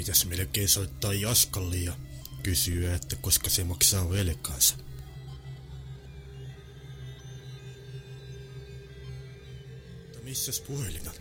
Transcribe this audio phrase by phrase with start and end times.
[0.00, 1.92] pitäisi melkein soittaa Jaskalle ja
[2.42, 4.76] kysyä, että koska se maksaa velkaansa.
[10.02, 11.14] Mutta missäs puhelin on?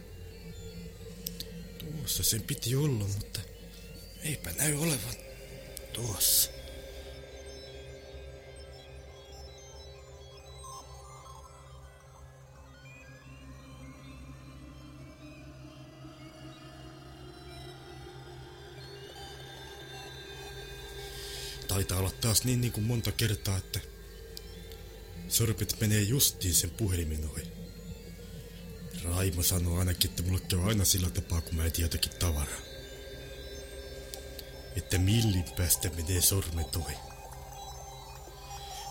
[1.78, 3.40] Tuossa sen piti olla, mutta
[4.24, 5.16] eipä näy olevan
[5.94, 6.52] tuossa.
[21.70, 23.80] Taitaa olla taas niin, niin kuin monta kertaa, että
[25.28, 27.44] sorpet menee justiin sen puhelimen ohi.
[29.04, 32.60] Raimo sanoo ainakin, että mulle käy aina sillä tapaa, kun mä etin jotakin tavaraa.
[34.76, 36.96] Että millin päästä menee sormet ohi.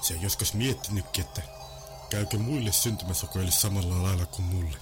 [0.02, 1.42] Se on joskus miettinytkin, että
[2.10, 4.76] käykö muille syntymäsokoille samalla lailla kuin mulle.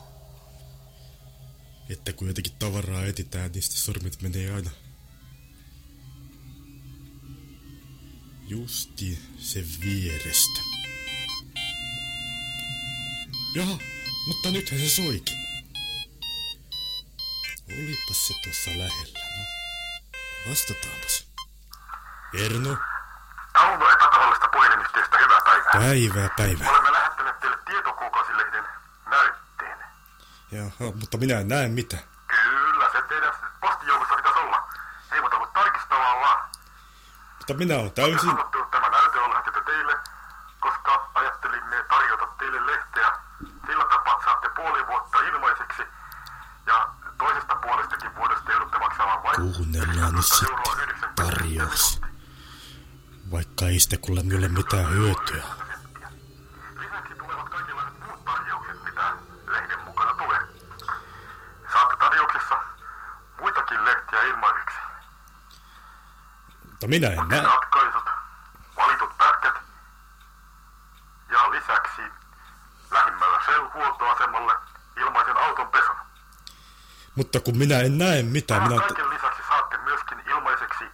[1.89, 4.71] Että kun jotakin tavaraa etitään, niin sitten sormet menee aina
[8.49, 10.61] Justi se vierestä.
[13.55, 13.79] Jaha,
[14.27, 15.39] mutta nythän se soikin.
[17.71, 19.45] Olipas se tuossa lähellä, no.
[20.51, 21.27] Vastataanpas.
[22.35, 22.77] Erno,
[23.53, 25.73] Tauno epätavallista puhelinyhteistä, hyvää päivää.
[25.73, 26.71] päivää päivää.
[26.71, 28.65] Olemme lähettäneet teille tietokuukausilehden
[29.11, 29.79] näytteen.
[30.53, 31.97] Jaha, mutta minä en näe mitä.
[32.27, 34.69] Kyllä, se teidän postijoukossa pitäisi olla.
[35.13, 36.46] Ei muuta kuin tarkistamaan vaan.
[37.49, 38.37] Mutta minä olen täysin...
[38.71, 39.95] tämä näyte on lähetetty teille,
[40.61, 43.13] koska ajattelimme tarjota teille lehteä.
[43.67, 45.83] Sillä tapaa että saatte puoli vuotta ilmaiseksi.
[46.67, 46.89] Ja
[47.19, 52.01] toisesta puolestakin vuodesta joudutte maksamaan vain Kuunnellaan nyt 11 sitten euroa 90 tarjous.
[53.31, 55.45] Vaikka ei sitä kuule minulle mitään hyötyä.
[66.87, 67.43] Mutta minä en näe...
[67.43, 68.11] Ratkaisut,
[68.77, 69.55] valitut pätkät
[71.29, 72.03] ja lisäksi
[72.91, 74.55] lähimmällä Shell-huoltoasemalle
[74.97, 75.97] ilmaisen auton pesun.
[77.15, 78.87] Mutta kun minä en näe mitään, Tämän minä...
[78.87, 80.85] kaiken lisäksi saatte myöskin ilmaiseksi,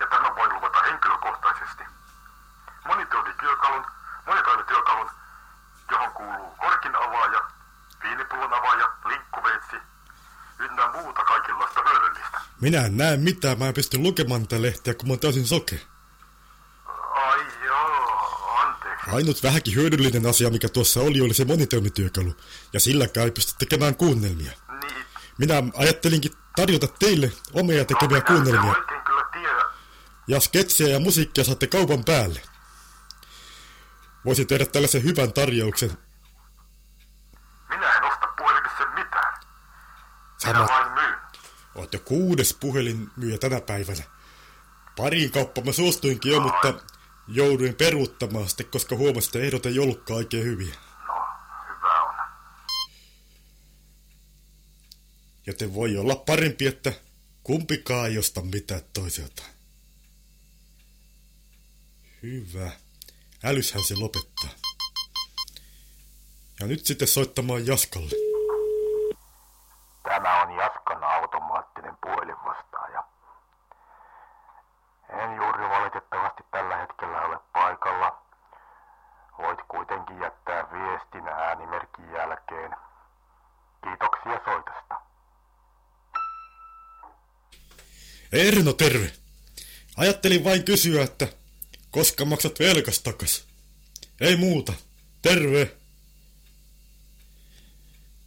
[0.00, 1.84] ja tämän voin luvata henkilökohtaisesti,
[2.86, 3.86] monitoimityökalun,
[4.26, 5.10] monitoimityökalun,
[5.90, 7.40] johon kuuluu korkin avaaja,
[8.02, 9.76] viinipullon avaaja, linkkuveitsi,
[10.58, 12.40] ynnä muuta kaikenlaista hyödyllistä.
[12.60, 15.80] Minä en näe mitään, mä en pysty lukemaan tätä lehteä, kun mä oon täysin soke.
[17.14, 19.10] Ai joo, anteeksi.
[19.10, 22.34] Ainut vähänkin hyödyllinen asia, mikä tuossa oli, oli se monitoimityökalu.
[22.72, 24.52] Ja silläkään ei pysty tekemään kuunnelmia.
[24.82, 25.04] Niin,
[25.38, 28.74] Minä ajattelinkin tarjota teille omia tekemiä en kuunnelmia.
[30.28, 32.42] Ja sketsejä ja musiikkia saatte kaupan päälle.
[34.24, 35.90] Voisin tehdä tällaisen hyvän tarjouksen.
[37.68, 39.34] Minä en osta puhelimissa mitään.
[39.34, 40.68] Minä Sama,
[41.74, 44.02] oot jo kuudes puhelinmyyjä tänä päivänä.
[44.96, 46.74] Pariin kauppaan mä suostuinkin jo, mutta
[47.28, 50.74] jouduin peruuttamaan sitten, koska huomasin, että ehdot ei ollutkaan oikein hyviä.
[55.46, 56.92] Joten voi olla parempi, että
[57.42, 59.42] kumpikaan ei osta mitään toiselta.
[62.22, 62.70] Hyvä.
[63.44, 64.50] Älyshän se lopettaa.
[66.60, 68.25] Ja nyt sitten soittamaan Jaskalle.
[88.32, 89.12] Erno, terve.
[89.96, 91.32] Ajattelin vain kysyä, että
[91.90, 93.44] koska maksat velkas takas.
[94.20, 94.72] Ei muuta.
[95.22, 95.76] Terve.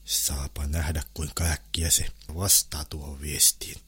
[0.06, 2.06] Saapa nähdä, kuinka äkkiä se
[2.36, 3.82] vastaa tuohon viestiin.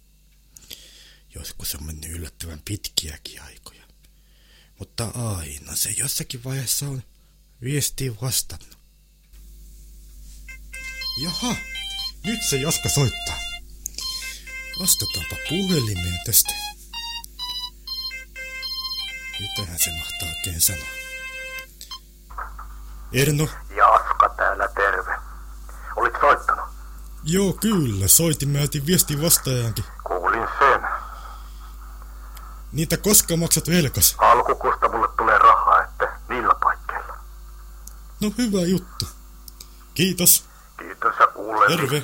[1.35, 3.83] Joskus on mennyt yllättävän pitkiäkin aikoja.
[4.79, 7.03] Mutta aina se jossakin vaiheessa on
[7.63, 8.77] viestiin vastannut.
[11.23, 11.55] Jaha,
[12.23, 13.50] nyt se Jaska soittaa.
[14.79, 16.53] Vastataanpa puhelimeen tästä.
[19.39, 20.85] Mitähän se mahtaa oikein sanoa?
[23.13, 23.47] Erno?
[23.75, 25.15] Jaska täällä terve.
[25.95, 26.65] Olit soittanut?
[27.23, 28.07] Joo, kyllä.
[28.07, 29.85] Soitin, mä otin viestin vastaajankin.
[30.03, 30.81] Kuulin sen.
[32.71, 34.15] Niitä koska maksat velkas?
[34.17, 37.17] Alkukuusta mulle tulee rahaa, että niillä paikkeilla.
[38.21, 39.05] No hyvä juttu.
[39.93, 40.45] Kiitos.
[40.79, 41.77] Kiitos ja kuulen.
[41.77, 42.03] Terve.